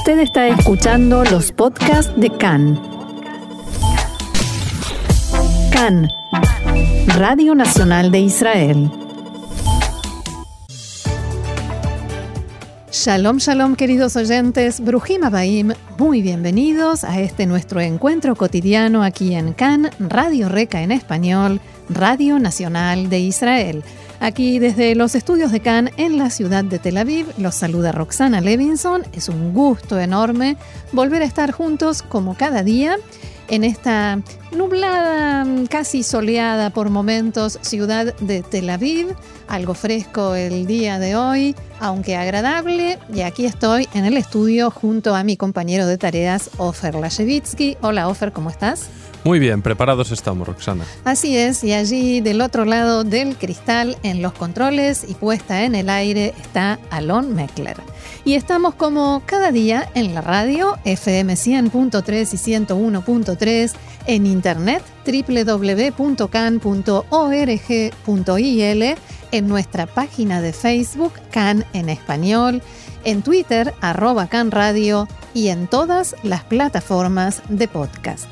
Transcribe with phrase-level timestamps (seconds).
[0.00, 2.80] Usted está escuchando los podcasts de CAN.
[5.70, 6.08] CAN,
[7.18, 8.90] Radio Nacional de Israel.
[12.90, 14.80] Shalom, shalom, queridos oyentes.
[14.80, 20.92] Brujim Abaim, muy bienvenidos a este nuestro encuentro cotidiano aquí en CAN, Radio Reca en
[20.92, 21.60] español,
[21.90, 23.84] Radio Nacional de Israel.
[24.22, 28.42] Aquí desde los estudios de Cannes en la ciudad de Tel Aviv los saluda Roxana
[28.42, 29.02] Levinson.
[29.14, 30.58] Es un gusto enorme
[30.92, 32.98] volver a estar juntos como cada día
[33.50, 34.20] en esta
[34.56, 39.14] nublada, casi soleada por momentos ciudad de Tel Aviv.
[39.48, 42.98] Algo fresco el día de hoy, aunque agradable.
[43.12, 47.76] Y aquí estoy en el estudio junto a mi compañero de tareas, Ofer Lashevitsky.
[47.82, 48.88] Hola Ofer, ¿cómo estás?
[49.24, 50.84] Muy bien, preparados estamos, Roxana.
[51.04, 55.74] Así es, y allí del otro lado del cristal, en los controles y puesta en
[55.74, 57.76] el aire, está Alon Meckler.
[58.24, 63.72] Y estamos como cada día en la radio, FM 100.3 y 101.3,
[64.06, 65.98] en internet, www.can.org.il,
[69.32, 72.62] en nuestra página de Facebook, Can en Español,
[73.04, 78.26] en Twitter, arroba Can Radio, y en todas las plataformas de podcast.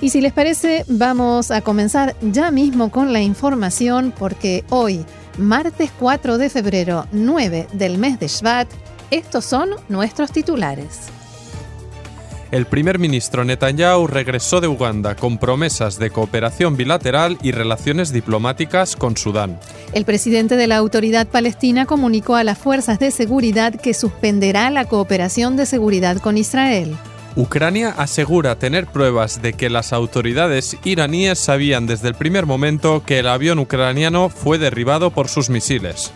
[0.00, 5.04] Y si les parece, vamos a comenzar ya mismo con la información porque hoy,
[5.38, 8.68] martes 4 de febrero, 9 del mes de Shvat,
[9.10, 11.08] estos son nuestros titulares.
[12.54, 18.94] El primer ministro Netanyahu regresó de Uganda con promesas de cooperación bilateral y relaciones diplomáticas
[18.94, 19.58] con Sudán.
[19.92, 24.84] El presidente de la autoridad palestina comunicó a las fuerzas de seguridad que suspenderá la
[24.84, 26.96] cooperación de seguridad con Israel.
[27.34, 33.18] Ucrania asegura tener pruebas de que las autoridades iraníes sabían desde el primer momento que
[33.18, 36.12] el avión ucraniano fue derribado por sus misiles.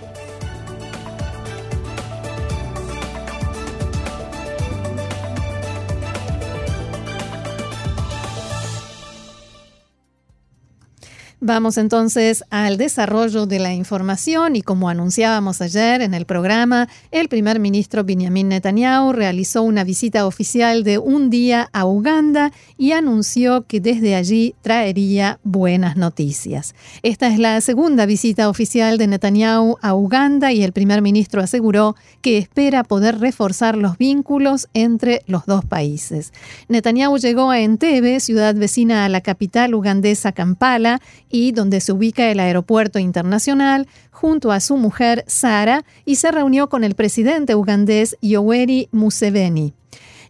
[11.48, 17.30] Vamos entonces al desarrollo de la información y como anunciábamos ayer en el programa, el
[17.30, 23.64] primer ministro Benjamin Netanyahu realizó una visita oficial de un día a Uganda y anunció
[23.66, 26.74] que desde allí traería buenas noticias.
[27.02, 31.96] Esta es la segunda visita oficial de Netanyahu a Uganda y el primer ministro aseguró
[32.20, 36.34] que espera poder reforzar los vínculos entre los dos países.
[36.68, 41.00] Netanyahu llegó a Entebbe, ciudad vecina a la capital ugandesa Kampala,
[41.37, 46.68] y donde se ubica el aeropuerto internacional, junto a su mujer Sara, y se reunió
[46.68, 49.74] con el presidente ugandés Yoweri Museveni.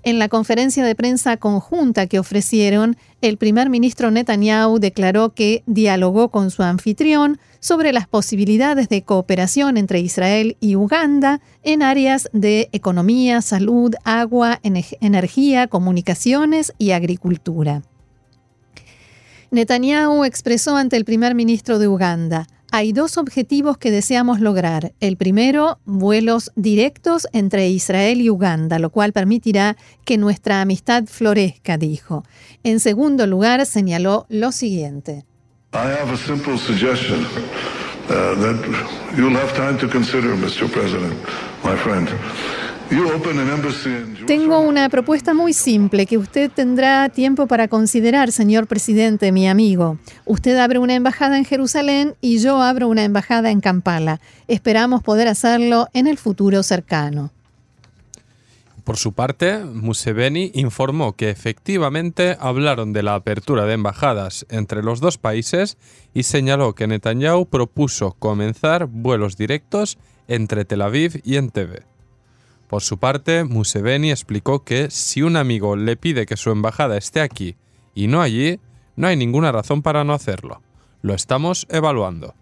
[0.04, 6.30] En la conferencia de prensa conjunta que ofrecieron, el primer ministro Netanyahu declaró que dialogó
[6.30, 12.68] con su anfitrión sobre las posibilidades de cooperación entre Israel y Uganda en áreas de
[12.72, 17.82] economía, salud, agua, energía, comunicaciones y agricultura.
[19.50, 24.92] Netanyahu expresó ante el primer ministro de Uganda, hay dos objetivos que deseamos lograr.
[25.00, 31.78] El primero, vuelos directos entre Israel y Uganda, lo cual permitirá que nuestra amistad florezca,
[31.78, 32.24] dijo.
[32.64, 35.24] En segundo lugar, señaló lo siguiente.
[35.72, 38.56] I have a simple suggestion uh, that
[39.16, 40.70] you'll have time to consider, Mr.
[40.70, 41.14] President,
[41.64, 42.08] my friend.
[44.26, 49.98] Tengo una propuesta muy simple que usted tendrá tiempo para considerar, señor presidente, mi amigo.
[50.24, 54.20] Usted abre una embajada en Jerusalén y yo abro una embajada en Kampala.
[54.46, 57.30] Esperamos poder hacerlo en el futuro cercano.
[58.84, 65.00] Por su parte, Museveni informó que efectivamente hablaron de la apertura de embajadas entre los
[65.00, 65.76] dos países
[66.14, 71.82] y señaló que Netanyahu propuso comenzar vuelos directos entre Tel Aviv y Entebbe.
[72.68, 77.22] Por su parte, Museveni explicó que si un amigo le pide que su embajada esté
[77.22, 77.56] aquí
[77.94, 78.60] y no allí,
[78.94, 80.60] no hay ninguna razón para no hacerlo.
[81.00, 82.34] Lo estamos evaluando.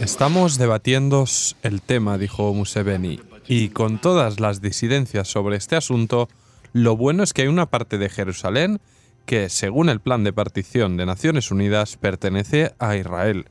[0.00, 1.24] Estamos debatiendo
[1.62, 6.28] el tema, dijo Museveni, y con todas las disidencias sobre este asunto,
[6.76, 8.80] lo bueno es que hay una parte de Jerusalén
[9.24, 13.46] que, según el plan de partición de Naciones Unidas, pertenece a Israel.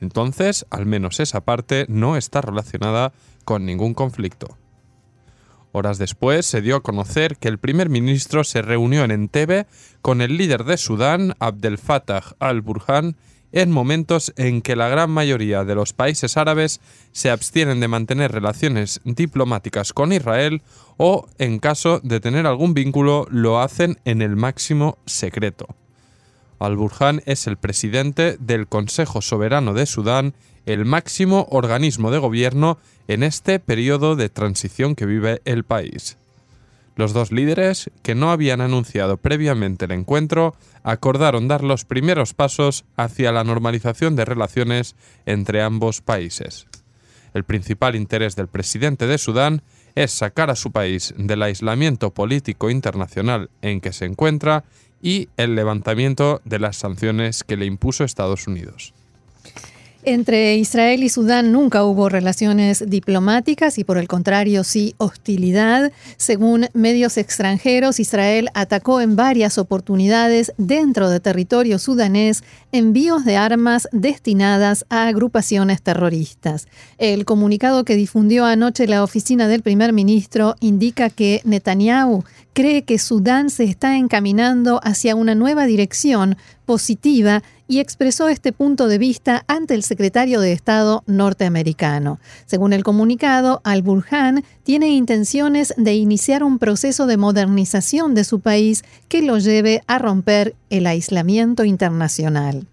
[0.00, 3.12] Entonces, al menos esa parte no está relacionada
[3.44, 4.56] con ningún conflicto.
[5.72, 9.66] Horas después se dio a conocer que el primer ministro se reunió en Entebbe
[10.00, 13.16] con el líder de Sudán, Abdel Fattah al-Burhan,
[13.52, 16.80] en momentos en que la gran mayoría de los países árabes
[17.12, 20.62] se abstienen de mantener relaciones diplomáticas con Israel
[20.96, 25.66] o, en caso de tener algún vínculo, lo hacen en el máximo secreto.
[26.58, 30.34] Al-Burhan es el presidente del Consejo Soberano de Sudán,
[30.64, 32.78] el máximo organismo de gobierno
[33.08, 36.18] en este periodo de transición que vive el país.
[36.94, 42.84] Los dos líderes, que no habían anunciado previamente el encuentro, acordaron dar los primeros pasos
[42.96, 44.94] hacia la normalización de relaciones
[45.24, 46.66] entre ambos países.
[47.32, 49.62] El principal interés del presidente de Sudán
[49.94, 54.64] es sacar a su país del aislamiento político internacional en que se encuentra
[55.00, 58.94] y el levantamiento de las sanciones que le impuso Estados Unidos.
[60.04, 65.92] Entre Israel y Sudán nunca hubo relaciones diplomáticas y por el contrario sí hostilidad.
[66.16, 73.88] Según medios extranjeros, Israel atacó en varias oportunidades dentro de territorio sudanés envíos de armas
[73.92, 76.66] destinadas a agrupaciones terroristas.
[76.98, 82.24] El comunicado que difundió anoche la oficina del primer ministro indica que Netanyahu
[82.54, 88.88] cree que Sudán se está encaminando hacia una nueva dirección positiva y expresó este punto
[88.88, 92.20] de vista ante el secretario de Estado norteamericano.
[92.46, 98.84] Según el comunicado, al-Burhan tiene intenciones de iniciar un proceso de modernización de su país
[99.08, 102.66] que lo lleve a romper el aislamiento internacional.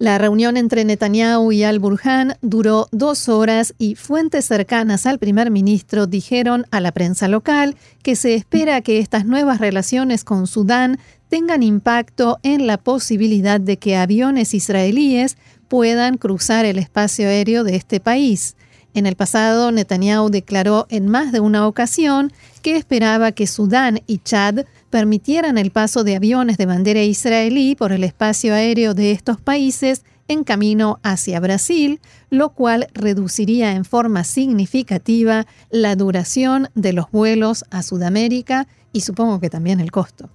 [0.00, 6.06] La reunión entre Netanyahu y al-Burhan duró dos horas y fuentes cercanas al primer ministro
[6.06, 10.98] dijeron a la prensa local que se espera que estas nuevas relaciones con Sudán
[11.28, 15.36] tengan impacto en la posibilidad de que aviones israelíes
[15.68, 18.56] puedan cruzar el espacio aéreo de este país.
[18.94, 22.32] En el pasado, Netanyahu declaró en más de una ocasión
[22.62, 27.92] que esperaba que Sudán y Chad permitieran el paso de aviones de bandera israelí por
[27.92, 34.24] el espacio aéreo de estos países en camino hacia Brasil, lo cual reduciría en forma
[34.24, 40.30] significativa la duración de los vuelos a Sudamérica y supongo que también el costo.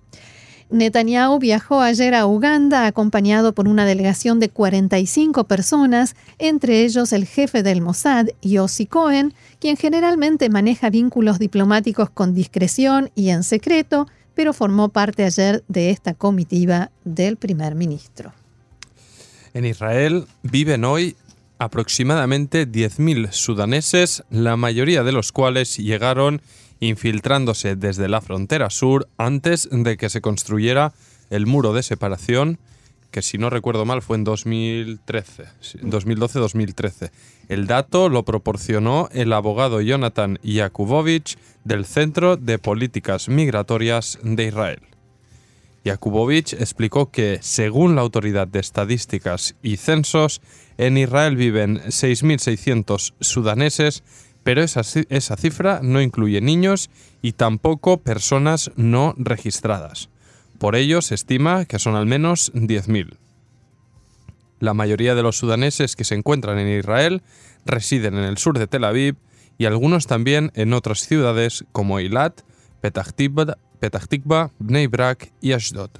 [0.71, 7.25] Netanyahu viajó ayer a Uganda acompañado por una delegación de 45 personas, entre ellos el
[7.25, 14.07] jefe del Mossad, Yossi Cohen, quien generalmente maneja vínculos diplomáticos con discreción y en secreto,
[14.35, 18.33] pero formó parte ayer de esta comitiva del primer ministro.
[19.53, 21.15] En Israel viven hoy
[21.57, 26.41] aproximadamente 10.000 sudaneses, la mayoría de los cuales llegaron
[26.81, 30.93] infiltrándose desde la frontera sur antes de que se construyera
[31.29, 32.59] el muro de separación,
[33.15, 35.45] que si no recuerdo mal fue en 2013,
[35.83, 37.11] 2012-2013.
[37.47, 44.81] El dato lo proporcionó el abogado Jonathan Yakubovich del Centro de Políticas Migratorias de Israel.
[45.85, 50.41] Yakubovich explicó que, según la Autoridad de Estadísticas y Censos,
[50.77, 54.03] en Israel viven 6.600 sudaneses,
[54.43, 56.89] pero esa, esa cifra no incluye niños
[57.21, 60.09] y tampoco personas no registradas.
[60.57, 63.17] Por ello, se estima que son al menos 10.000.
[64.59, 67.21] La mayoría de los sudaneses que se encuentran en Israel
[67.65, 69.15] residen en el sur de Tel Aviv
[69.57, 72.41] y algunos también en otras ciudades como Eilat,
[72.81, 75.91] Petah Tikva, Bnei Brak y Ashdod.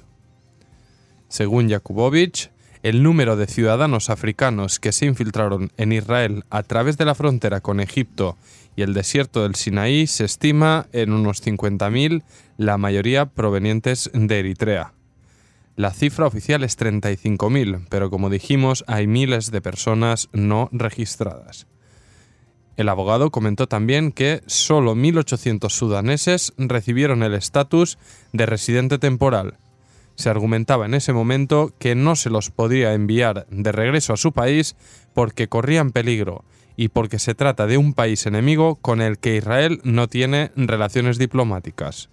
[1.28, 2.50] Según Yakubovich,
[2.82, 7.60] el número de ciudadanos africanos que se infiltraron en Israel a través de la frontera
[7.60, 8.36] con Egipto
[8.76, 12.22] y el desierto del Sinaí se estima en unos 50.000,
[12.58, 14.92] la mayoría provenientes de Eritrea.
[15.76, 21.66] La cifra oficial es 35.000, pero como dijimos, hay miles de personas no registradas.
[22.76, 27.98] El abogado comentó también que solo 1.800 sudaneses recibieron el estatus
[28.32, 29.56] de residente temporal.
[30.14, 34.32] Se argumentaba en ese momento que no se los podía enviar de regreso a su
[34.32, 34.76] país
[35.14, 36.44] porque corrían peligro
[36.76, 41.18] y porque se trata de un país enemigo con el que Israel no tiene relaciones
[41.18, 42.10] diplomáticas.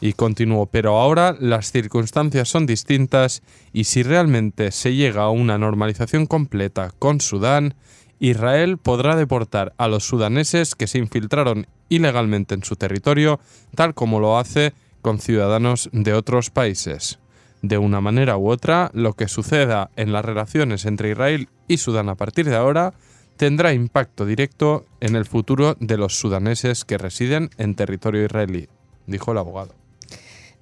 [0.00, 5.58] Y continuó, pero ahora las circunstancias son distintas y si realmente se llega a una
[5.58, 7.74] normalización completa con Sudán,
[8.18, 13.40] Israel podrá deportar a los sudaneses que se infiltraron ilegalmente en su territorio,
[13.74, 17.18] tal como lo hace con ciudadanos de otros países.
[17.62, 22.08] De una manera u otra, lo que suceda en las relaciones entre Israel y Sudán
[22.08, 22.94] a partir de ahora
[23.42, 28.68] tendrá impacto directo en el futuro de los sudaneses que residen en territorio israelí,
[29.08, 29.81] dijo el abogado.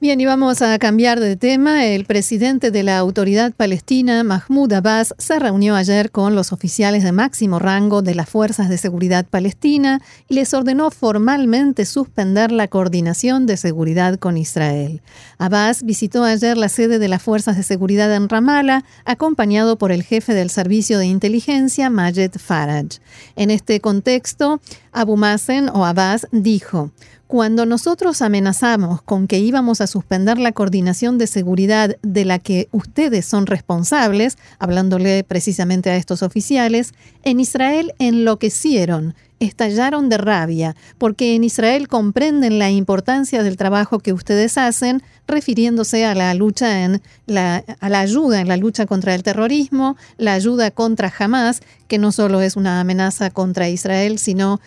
[0.02, 1.84] Bien, y vamos a cambiar de tema.
[1.84, 7.12] El presidente de la autoridad palestina, Mahmoud Abbas, se reunió ayer con los oficiales de
[7.12, 13.44] máximo rango de las Fuerzas de Seguridad Palestina y les ordenó formalmente suspender la coordinación
[13.44, 15.02] de seguridad con Israel.
[15.36, 20.02] Abbas visitó ayer la sede de las Fuerzas de Seguridad en Ramallah, acompañado por el
[20.02, 23.00] jefe del Servicio de Inteligencia, Majed Faraj.
[23.36, 26.90] En este contexto, Abu Mazen o Abbas dijo,
[27.30, 32.68] cuando nosotros amenazamos con que íbamos a suspender la coordinación de seguridad de la que
[32.72, 41.36] ustedes son responsables, hablándole precisamente a estos oficiales, en Israel enloquecieron, estallaron de rabia, porque
[41.36, 47.00] en Israel comprenden la importancia del trabajo que ustedes hacen, refiriéndose a la lucha en
[47.26, 51.98] la, a la ayuda en la lucha contra el terrorismo, la ayuda contra Hamas, que
[51.98, 54.60] no solo es una amenaza contra Israel, sino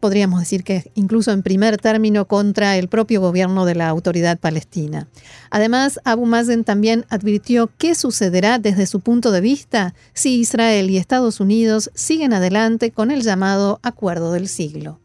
[0.00, 5.08] podríamos decir que incluso en primer término contra el propio gobierno de la autoridad palestina.
[5.50, 10.96] Además, Abu Mazen también advirtió qué sucederá desde su punto de vista si Israel y
[10.96, 15.00] Estados Unidos siguen adelante con el llamado Acuerdo del Siglo.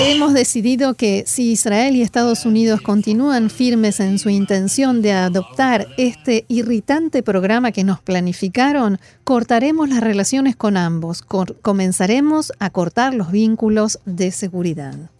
[0.00, 5.88] Hemos decidido que si Israel y Estados Unidos continúan firmes en su intención de adoptar
[5.96, 11.22] este irritante programa que nos planificaron, cortaremos las relaciones con ambos,
[11.62, 15.10] comenzaremos a cortar los vínculos de seguridad.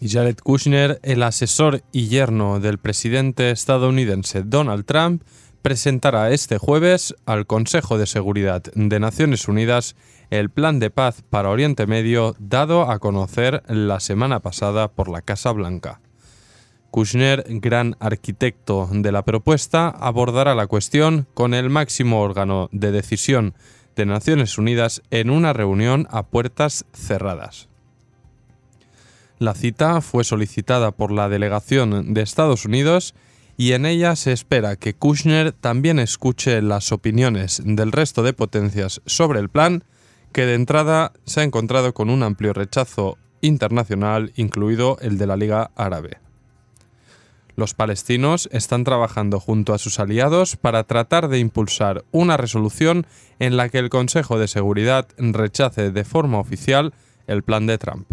[0.00, 5.22] Y Jared Kushner, el asesor y yerno del presidente estadounidense Donald Trump,
[5.68, 9.96] presentará este jueves al Consejo de Seguridad de Naciones Unidas
[10.30, 15.20] el plan de paz para Oriente Medio dado a conocer la semana pasada por la
[15.20, 16.00] Casa Blanca.
[16.90, 23.52] Kushner, gran arquitecto de la propuesta, abordará la cuestión con el máximo órgano de decisión
[23.94, 27.68] de Naciones Unidas en una reunión a puertas cerradas.
[29.38, 33.14] La cita fue solicitada por la delegación de Estados Unidos
[33.60, 39.02] y en ella se espera que Kushner también escuche las opiniones del resto de potencias
[39.04, 39.82] sobre el plan,
[40.32, 45.36] que de entrada se ha encontrado con un amplio rechazo internacional, incluido el de la
[45.36, 46.18] Liga Árabe.
[47.56, 53.08] Los palestinos están trabajando junto a sus aliados para tratar de impulsar una resolución
[53.40, 56.94] en la que el Consejo de Seguridad rechace de forma oficial
[57.26, 58.08] el plan de Trump.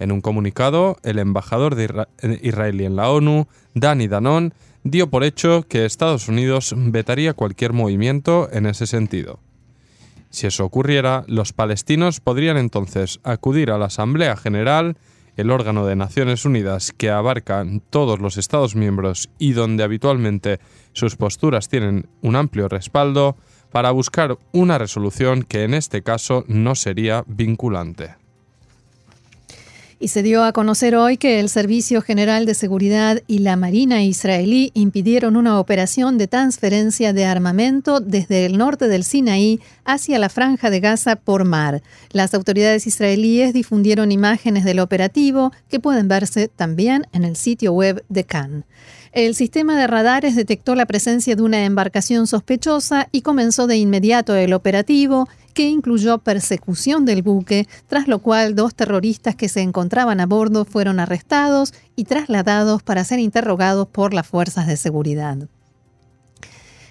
[0.00, 2.06] En un comunicado, el embajador de
[2.42, 8.48] israelí en la ONU, Dani Danon, dio por hecho que Estados Unidos vetaría cualquier movimiento
[8.50, 9.40] en ese sentido.
[10.30, 14.96] Si eso ocurriera, los palestinos podrían entonces acudir a la Asamblea General,
[15.36, 20.60] el órgano de Naciones Unidas que abarca todos los Estados miembros y donde habitualmente
[20.92, 23.36] sus posturas tienen un amplio respaldo,
[23.70, 28.19] para buscar una resolución que en este caso no sería vinculante.
[30.02, 34.02] Y se dio a conocer hoy que el Servicio General de Seguridad y la Marina
[34.02, 40.30] israelí impidieron una operación de transferencia de armamento desde el norte del Sinaí hacia la
[40.30, 41.82] franja de Gaza por mar.
[42.12, 48.02] Las autoridades israelíes difundieron imágenes del operativo que pueden verse también en el sitio web
[48.08, 48.64] de Cannes.
[49.12, 54.36] El sistema de radares detectó la presencia de una embarcación sospechosa y comenzó de inmediato
[54.36, 60.20] el operativo, que incluyó persecución del buque, tras lo cual dos terroristas que se encontraban
[60.20, 65.38] a bordo fueron arrestados y trasladados para ser interrogados por las fuerzas de seguridad.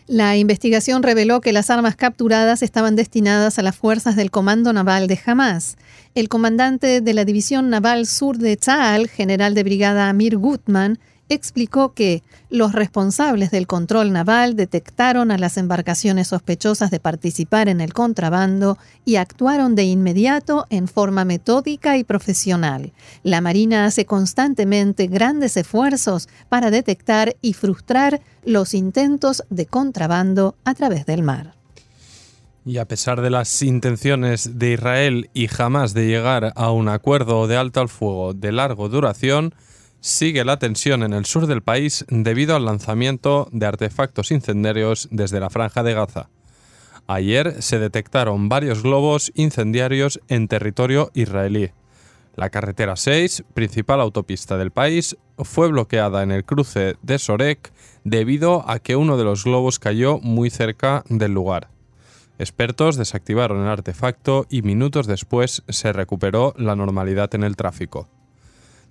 [0.07, 5.07] La investigación reveló que las armas capturadas estaban destinadas a las fuerzas del Comando Naval
[5.07, 5.77] de Hamas.
[6.15, 10.99] El comandante de la División Naval Sur de Tzal, general de brigada Amir Gutman,
[11.29, 17.81] explicó que los responsables del control naval detectaron a las embarcaciones sospechosas de participar en
[17.81, 22.91] el contrabando y actuaron de inmediato en forma metódica y profesional.
[23.23, 30.73] La Marina hace constantemente grandes esfuerzos para detectar y frustrar los intentos de contrabando a
[30.73, 31.55] través del mar.
[32.65, 37.47] Y a pesar de las intenciones de Israel y jamás de llegar a un acuerdo
[37.47, 39.53] de alto al fuego de larga duración,
[40.01, 45.39] sigue la tensión en el sur del país debido al lanzamiento de artefactos incendiarios desde
[45.39, 46.29] la franja de Gaza.
[47.07, 51.71] Ayer se detectaron varios globos incendiarios en territorio israelí.
[52.35, 58.63] La carretera 6, principal autopista del país, fue bloqueada en el cruce de Sorek debido
[58.69, 61.69] a que uno de los globos cayó muy cerca del lugar.
[62.37, 68.07] Expertos desactivaron el artefacto y minutos después se recuperó la normalidad en el tráfico.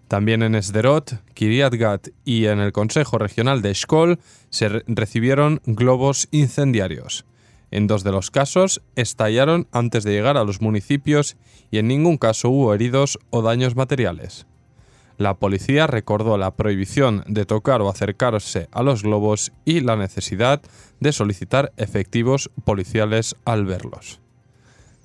[0.08, 6.28] También en Sderot, Kiryat Gat y en el Consejo Regional de Eshkol se recibieron globos
[6.30, 7.26] incendiarios.
[7.70, 11.36] En dos de los casos estallaron antes de llegar a los municipios
[11.70, 14.46] y en ningún caso hubo heridos o daños materiales.
[15.18, 20.62] La policía recordó la prohibición de tocar o acercarse a los globos y la necesidad
[21.00, 24.20] de solicitar efectivos policiales al verlos.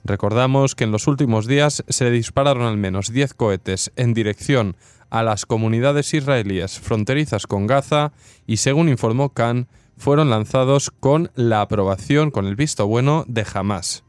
[0.03, 4.75] Recordamos que en los últimos días se dispararon al menos 10 cohetes en dirección
[5.09, 8.11] a las comunidades israelíes fronterizas con Gaza
[8.45, 14.03] y según informó Khan, fueron lanzados con la aprobación, con el visto bueno de Hamas.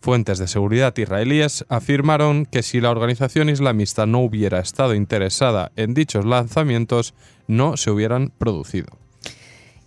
[0.00, 5.92] Fuentes de seguridad israelíes afirmaron que si la organización islamista no hubiera estado interesada en
[5.92, 7.14] dichos lanzamientos,
[7.46, 8.99] no se hubieran producido.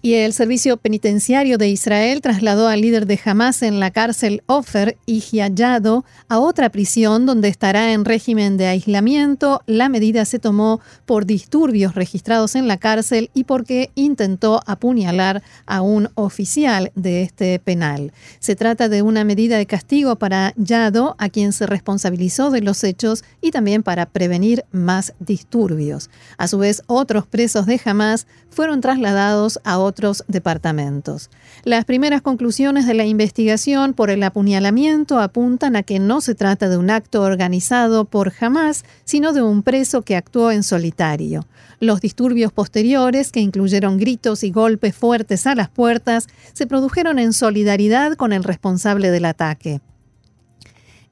[0.05, 4.97] Y el Servicio Penitenciario de Israel trasladó al líder de Hamas en la cárcel Ofer,
[5.05, 9.61] Ijiayado, a otra prisión donde estará en régimen de aislamiento.
[9.65, 15.81] La medida se tomó por disturbios registrados en la cárcel y porque intentó apuñalar a
[15.81, 18.11] un oficial de este penal.
[18.39, 22.83] Se trata de una medida de castigo para Yado, a quien se responsabilizó de los
[22.83, 26.09] hechos y también para prevenir más disturbios.
[26.37, 31.29] A su vez, otros presos de Hamas fueron trasladados a otros departamentos.
[31.63, 36.69] Las primeras conclusiones de la investigación por el apuñalamiento apuntan a que no se trata
[36.69, 41.45] de un acto organizado por Hamas, sino de un preso que actuó en solitario.
[41.79, 47.33] Los disturbios posteriores, que incluyeron gritos y golpes fuertes a las puertas, se produjeron en
[47.33, 49.81] solidaridad con el responsable del ataque.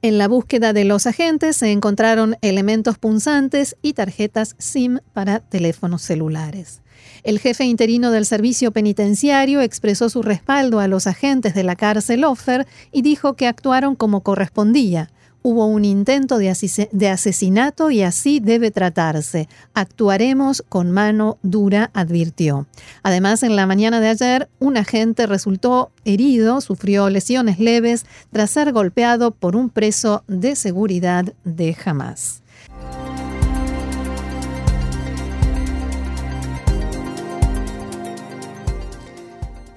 [0.04, 6.02] En la búsqueda de los agentes se encontraron elementos punzantes y tarjetas SIM para teléfonos
[6.02, 6.81] celulares.
[7.22, 12.24] El jefe interino del servicio penitenciario expresó su respaldo a los agentes de la cárcel
[12.24, 15.10] Offer y dijo que actuaron como correspondía.
[15.44, 19.48] Hubo un intento de, asesinato y así debe tratarse.
[19.74, 22.68] Actuaremos con mano dura, advirtió.
[23.02, 28.72] Además, en la mañana de ayer, un agente resultó herido, sufrió lesiones leves tras ser
[28.72, 32.41] golpeado por un preso de seguridad de Hamas.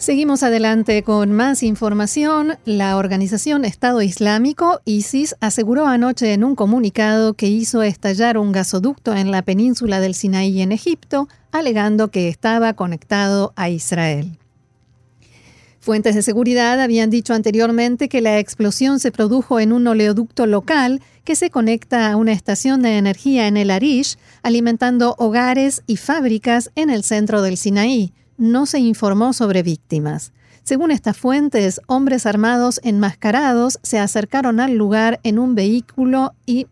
[0.05, 2.59] Seguimos adelante con más información.
[2.63, 9.15] La organización Estado Islámico, ISIS, aseguró anoche en un comunicado que hizo estallar un gasoducto
[9.15, 14.37] en la península del Sinaí en Egipto, alegando que estaba conectado a Israel.
[15.79, 21.01] Fuentes de seguridad habían dicho anteriormente que la explosión se produjo en un oleoducto local
[21.23, 26.69] que se conecta a una estación de energía en el Arish, alimentando hogares y fábricas
[26.75, 30.31] en el centro del Sinaí no se informó sobre víctimas.
[30.63, 36.67] Según estas fuentes, hombres armados enmascarados se acercaron al lugar en un vehículo y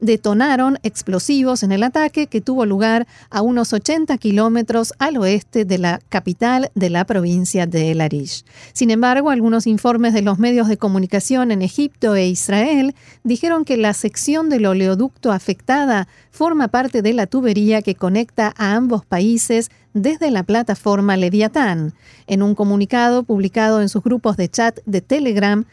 [0.00, 5.78] detonaron explosivos en el ataque que tuvo lugar a unos 80 kilómetros al oeste de
[5.78, 8.44] la capital de la provincia de El Arish.
[8.72, 13.76] Sin embargo, algunos informes de los medios de comunicación en Egipto e Israel dijeron que
[13.76, 19.70] la sección del oleoducto afectada forma parte de la tubería que conecta a ambos países
[19.94, 21.94] desde la plataforma Leviatán.
[22.26, 25.64] En un comunicado publicado en sus grupos de chat de Telegram,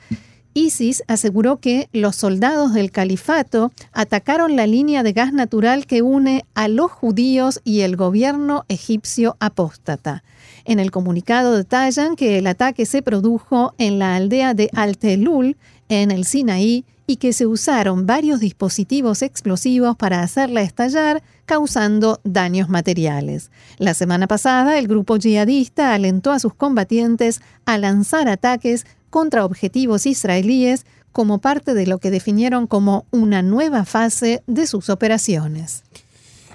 [0.53, 6.45] ISIS aseguró que los soldados del califato atacaron la línea de gas natural que une
[6.53, 10.23] a los judíos y el gobierno egipcio apóstata.
[10.65, 15.57] En el comunicado detallan que el ataque se produjo en la aldea de Al-Telul,
[15.89, 22.69] en el Sinaí, y que se usaron varios dispositivos explosivos para hacerla estallar, causando daños
[22.69, 23.51] materiales.
[23.77, 30.07] La semana pasada, el grupo yihadista alentó a sus combatientes a lanzar ataques contra objetivos
[30.07, 35.83] israelíes como parte de lo que definieron como una nueva fase de sus operaciones.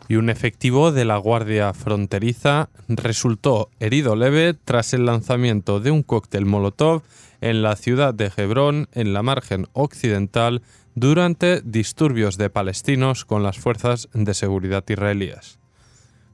[0.08, 6.02] Y un efectivo de la Guardia Fronteriza resultó herido leve tras el lanzamiento de un
[6.02, 7.02] cóctel Molotov
[7.40, 10.60] en la ciudad de Hebrón, en la margen occidental,
[10.96, 15.60] durante disturbios de palestinos con las fuerzas de seguridad israelíes.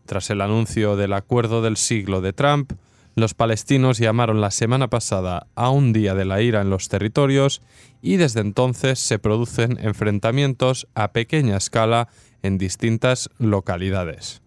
[0.06, 2.72] Tras el anuncio del acuerdo del siglo de Trump,
[3.14, 7.62] los palestinos llamaron la semana pasada a un día de la ira en los territorios
[8.02, 12.08] y desde entonces se producen enfrentamientos a pequeña escala
[12.42, 14.42] en distintas localidades.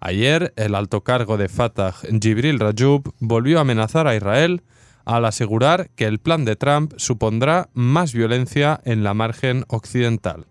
[0.00, 4.62] Ayer, el alto cargo de Fatah, Jibril Rajub, volvió a amenazar a Israel
[5.04, 10.46] al asegurar que el plan de Trump supondrá más violencia en la margen occidental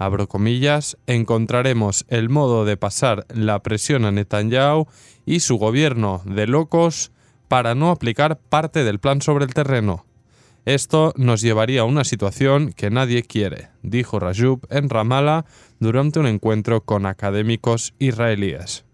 [0.00, 4.86] abro comillas, encontraremos el modo de pasar la presión a Netanyahu
[5.26, 7.12] y su gobierno de locos
[7.48, 10.06] para no aplicar parte del plan sobre el terreno.
[10.64, 15.44] Esto nos llevaría a una situación que nadie quiere, dijo Rajub en Ramallah
[15.80, 18.86] durante un encuentro con académicos israelíes.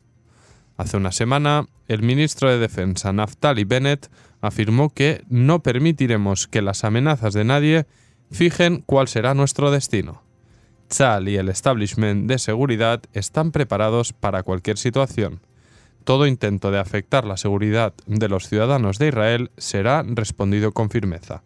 [0.76, 6.82] Hace una semana, el ministro de Defensa Naftali Bennett afirmó que no permitiremos que las
[6.82, 7.86] amenazas de nadie
[8.32, 10.25] fijen cuál será nuestro destino.
[10.88, 15.40] Chal y el establishment de seguridad están preparados para cualquier situación.
[16.05, 21.42] Todo intento de afectar la seguridad de los ciudadanos de Israel será respondido con firmeza.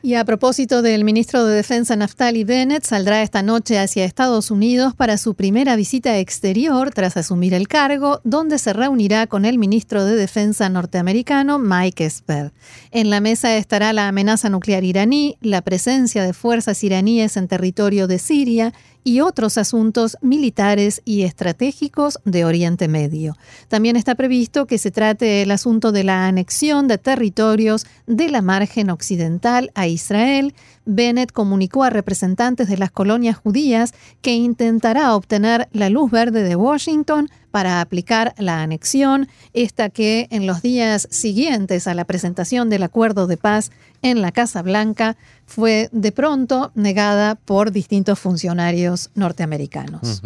[0.00, 4.94] Y a propósito del ministro de Defensa Naftali Bennett, saldrá esta noche hacia Estados Unidos
[4.94, 10.04] para su primera visita exterior tras asumir el cargo, donde se reunirá con el ministro
[10.04, 12.52] de Defensa norteamericano Mike Esper.
[12.92, 18.06] En la mesa estará la amenaza nuclear iraní, la presencia de fuerzas iraníes en territorio
[18.06, 18.72] de Siria
[19.08, 23.36] y otros asuntos militares y estratégicos de Oriente Medio.
[23.68, 28.42] También está previsto que se trate el asunto de la anexión de territorios de la
[28.42, 30.54] margen occidental a Israel.
[30.84, 36.56] Bennett comunicó a representantes de las colonias judías que intentará obtener la luz verde de
[36.56, 42.82] Washington para aplicar la anexión, esta que en los días siguientes a la presentación del
[42.82, 43.70] acuerdo de paz
[44.02, 50.22] en la Casa Blanca fue de pronto negada por distintos funcionarios norteamericanos.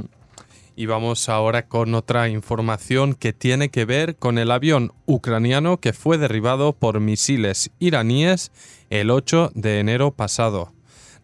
[0.75, 5.93] Y vamos ahora con otra información que tiene que ver con el avión ucraniano que
[5.93, 8.53] fue derribado por misiles iraníes
[8.91, 10.73] el 8 de enero pasado.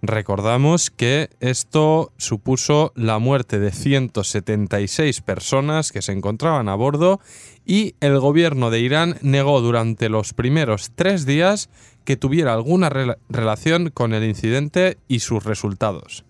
[0.00, 7.20] Recordamos que esto supuso la muerte de 176 personas que se encontraban a bordo
[7.66, 11.68] y el gobierno de Irán negó durante los primeros tres días
[12.04, 12.90] que tuviera alguna
[13.28, 16.24] relación con el incidente y sus resultados.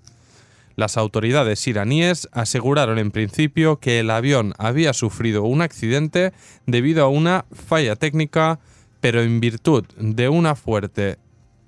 [0.79, 6.33] Las autoridades iraníes aseguraron en principio que el avión había sufrido un accidente
[6.67, 8.61] debido a una falla técnica,
[9.01, 11.19] pero en virtud de una fuerte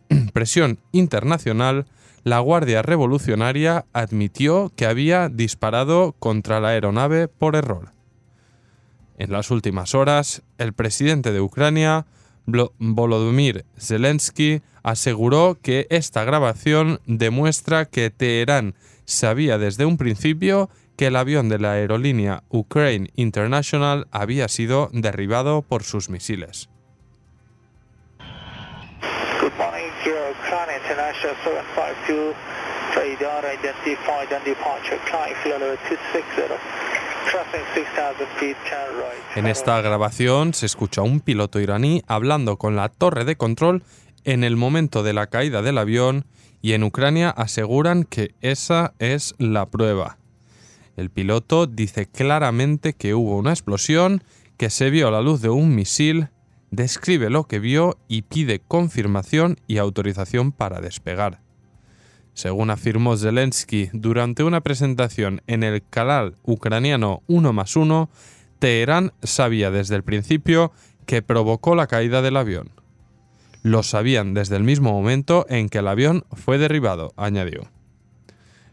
[0.33, 1.87] presión internacional,
[2.23, 7.91] la Guardia Revolucionaria admitió que había disparado contra la aeronave por error.
[9.19, 12.07] En las últimas horas, el presidente de Ucrania,
[12.47, 18.77] Volodymyr Zelensky, aseguró que esta grabación demuestra que Teherán
[19.11, 25.63] sabía desde un principio que el avión de la aerolínea Ukraine International había sido derribado
[25.63, 26.69] por sus misiles.
[39.37, 43.83] En esta grabación se escucha a un piloto iraní hablando con la torre de control
[44.25, 46.27] en el momento de la caída del avión
[46.63, 50.19] y en Ucrania aseguran que esa es la prueba.
[50.97, 54.23] El piloto dice claramente que hubo una explosión,
[54.57, 56.29] que se vio la luz de un misil
[56.71, 61.41] describe lo que vio y pide confirmación y autorización para despegar.
[62.33, 68.09] Según afirmó Zelensky durante una presentación en el canal ucraniano 1 más 1,
[68.59, 70.73] Teherán sabía desde el principio
[71.07, 72.71] que provocó la caída del avión.
[73.63, 77.71] Lo sabían desde el mismo momento en que el avión fue derribado, añadió.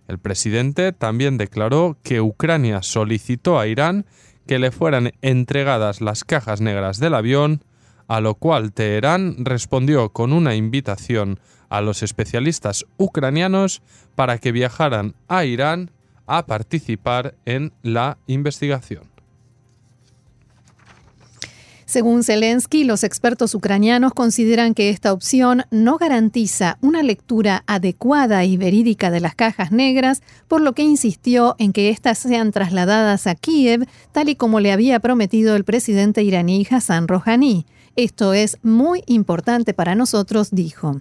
[0.08, 4.06] El presidente también declaró que Ucrania solicitó a Irán
[4.46, 7.62] que le fueran entregadas las cajas negras del avión
[8.08, 13.82] a lo cual Teherán respondió con una invitación a los especialistas ucranianos
[14.16, 15.92] para que viajaran a Irán
[16.26, 19.17] a participar en la investigación.
[21.88, 28.58] Según Zelensky, los expertos ucranianos consideran que esta opción no garantiza una lectura adecuada y
[28.58, 33.36] verídica de las cajas negras, por lo que insistió en que éstas sean trasladadas a
[33.36, 37.66] Kiev, tal y como le había prometido el presidente iraní Hassan Rouhani.
[37.96, 41.00] Esto es muy importante para nosotros, dijo.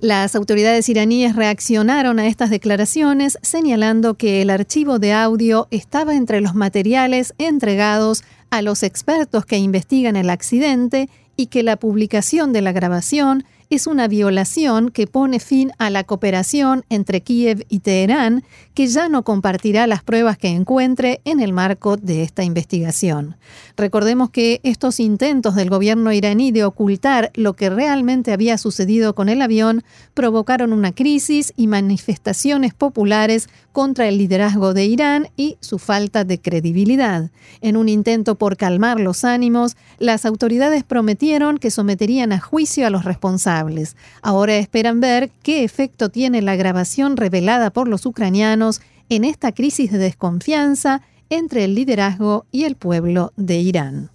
[0.00, 6.40] Las autoridades iraníes reaccionaron a estas declaraciones señalando que el archivo de audio estaba entre
[6.40, 12.60] los materiales entregados a los expertos que investigan el accidente y que la publicación de
[12.60, 18.42] la grabación es una violación que pone fin a la cooperación entre Kiev y Teherán,
[18.74, 23.36] que ya no compartirá las pruebas que encuentre en el marco de esta investigación.
[23.76, 29.28] Recordemos que estos intentos del gobierno iraní de ocultar lo que realmente había sucedido con
[29.28, 35.78] el avión provocaron una crisis y manifestaciones populares contra el liderazgo de Irán y su
[35.78, 37.30] falta de credibilidad.
[37.60, 42.90] En un intento por calmar los ánimos, las autoridades prometieron que someterían a juicio a
[42.90, 43.59] los responsables.
[44.22, 49.90] Ahora esperan ver qué efecto tiene la grabación revelada por los ucranianos en esta crisis
[49.90, 54.10] de desconfianza entre el liderazgo y el pueblo de Irán.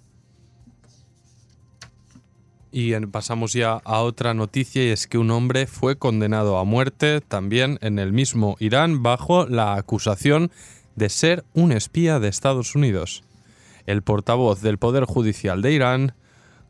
[2.72, 7.22] Y pasamos ya a otra noticia y es que un hombre fue condenado a muerte
[7.22, 10.50] también en el mismo Irán bajo la acusación
[10.94, 13.24] de ser un espía de Estados Unidos.
[13.86, 16.14] El portavoz del Poder Judicial de Irán,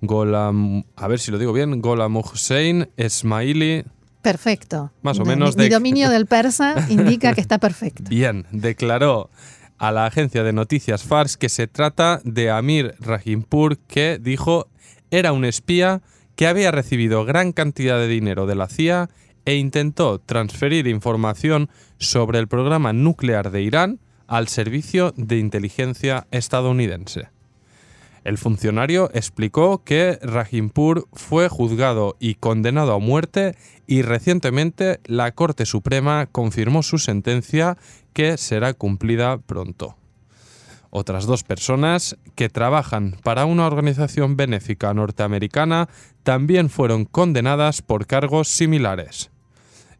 [0.01, 3.85] Golam, a ver si lo digo bien, Golam Hussein Esmaili.
[4.23, 4.93] Perfecto.
[5.03, 8.05] Más o menos Mi, de- dominio del persa indica que está perfecto.
[8.09, 9.31] Bien, declaró
[9.79, 14.69] a la agencia de noticias Fars que se trata de Amir Rahimpur, que dijo
[15.11, 16.03] era un espía
[16.35, 19.09] que había recibido gran cantidad de dinero de la CIA
[19.45, 27.29] e intentó transferir información sobre el programa nuclear de Irán al servicio de inteligencia estadounidense.
[28.27, 33.55] El funcionario explicó que Rahimpur fue juzgado y condenado a muerte
[33.87, 37.79] y recientemente la Corte Suprema confirmó su sentencia
[38.13, 39.95] que será cumplida pronto.
[40.91, 45.89] Otras dos personas que trabajan para una organización benéfica norteamericana
[46.25, 49.31] también fueron condenadas por cargos similares.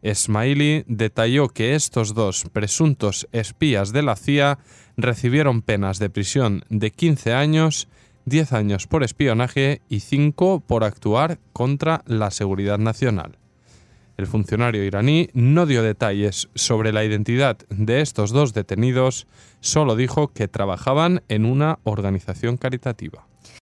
[0.01, 4.59] Esmaili detalló que estos dos presuntos espías de la CIA
[4.97, 7.87] recibieron penas de prisión de 15 años,
[8.27, 13.37] 10 años por espionaje y 5 por actuar contra la seguridad nacional.
[14.17, 19.27] El funcionario iraní no dio detalles sobre la identidad de estos dos detenidos,
[19.61, 23.25] solo dijo que trabajaban en una organización caritativa.